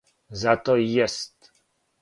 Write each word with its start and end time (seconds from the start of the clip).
Зато 0.43 0.77
и 0.85 0.89
јест. 0.95 1.53